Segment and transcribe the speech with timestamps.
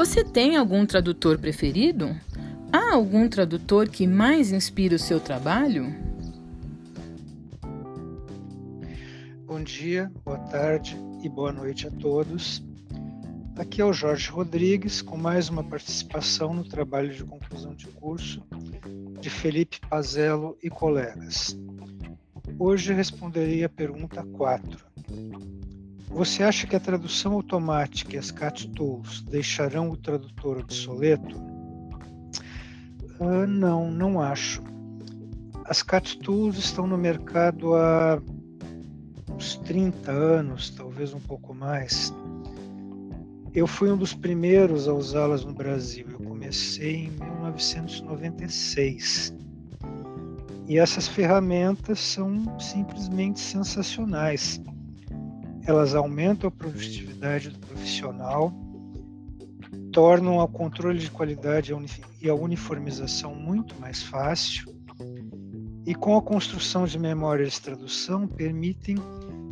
[0.00, 2.16] Você tem algum tradutor preferido?
[2.72, 5.94] Há algum tradutor que mais inspira o seu trabalho?
[9.44, 12.62] Bom dia, boa tarde e boa noite a todos.
[13.58, 18.42] Aqui é o Jorge Rodrigues com mais uma participação no trabalho de conclusão de curso
[19.20, 21.54] de Felipe Pazello e colegas.
[22.58, 24.82] Hoje responderei a pergunta 4.
[26.10, 31.36] Você acha que a tradução automática e as CAT tools deixarão o tradutor obsoleto?
[33.20, 34.60] Uh, não, não acho.
[35.64, 38.20] As CAT tools estão no mercado há
[39.32, 42.12] uns 30 anos, talvez um pouco mais.
[43.54, 46.06] Eu fui um dos primeiros a usá-las no Brasil.
[46.10, 49.32] Eu comecei em 1996.
[50.66, 54.60] E essas ferramentas são simplesmente sensacionais.
[55.66, 58.52] Elas aumentam a produtividade do profissional,
[59.92, 61.72] tornam o controle de qualidade
[62.20, 64.74] e a uniformização muito mais fácil,
[65.86, 68.96] e com a construção de memórias de tradução permitem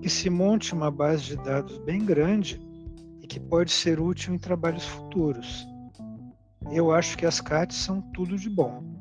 [0.00, 2.60] que se monte uma base de dados bem grande
[3.20, 5.66] e que pode ser útil em trabalhos futuros.
[6.70, 8.99] Eu acho que as CATs são tudo de bom.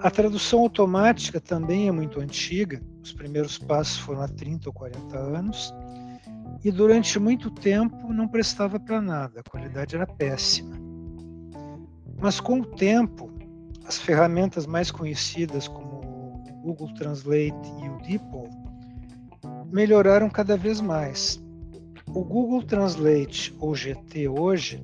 [0.00, 5.18] A tradução automática também é muito antiga, os primeiros passos foram há 30 ou 40
[5.18, 5.72] anos,
[6.62, 10.76] e durante muito tempo não prestava para nada, a qualidade era péssima.
[12.20, 13.30] Mas com o tempo,
[13.86, 18.48] as ferramentas mais conhecidas como o Google Translate e o DeepL
[19.70, 21.42] melhoraram cada vez mais.
[22.08, 24.82] O Google Translate ou GT hoje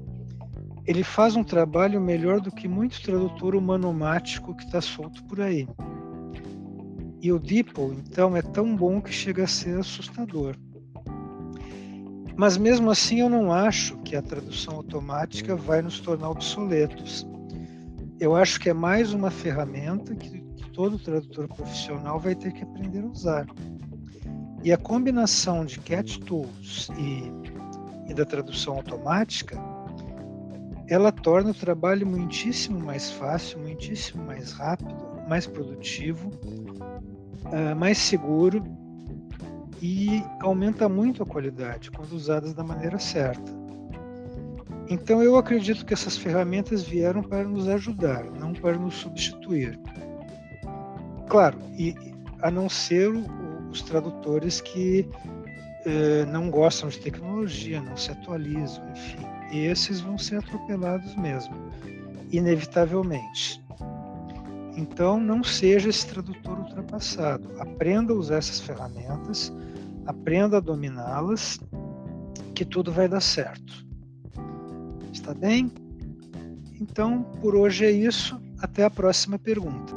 [0.87, 5.69] ele faz um trabalho melhor do que muito tradutor humanomático que está solto por aí.
[7.23, 10.57] E o DeepL, então, é tão bom que chega a ser assustador.
[12.35, 17.27] Mas mesmo assim, eu não acho que a tradução automática vai nos tornar obsoletos.
[18.19, 22.63] Eu acho que é mais uma ferramenta que, que todo tradutor profissional vai ter que
[22.63, 23.47] aprender a usar.
[24.65, 29.61] E a combinação de cat tools e, e da tradução automática
[30.91, 34.93] ela torna o trabalho muitíssimo mais fácil, muitíssimo mais rápido,
[35.29, 36.29] mais produtivo,
[37.45, 38.61] uh, mais seguro
[39.81, 43.53] e aumenta muito a qualidade quando usadas da maneira certa.
[44.89, 49.79] Então eu acredito que essas ferramentas vieram para nos ajudar, não para nos substituir.
[51.29, 51.95] Claro, e
[52.43, 53.09] a não ser
[53.71, 55.09] os tradutores que
[55.87, 61.55] eh, não gostam de tecnologia, não se atualizam, enfim esses vão ser atropelados mesmo,
[62.31, 63.63] inevitavelmente.
[64.77, 67.49] Então, não seja esse tradutor ultrapassado.
[67.59, 69.53] Aprenda a usar essas ferramentas,
[70.07, 71.61] aprenda a dominá-las,
[72.55, 73.87] que tudo vai dar certo.
[75.13, 75.71] Está bem?
[76.81, 78.41] Então, por hoje é isso.
[78.61, 79.95] Até a próxima pergunta.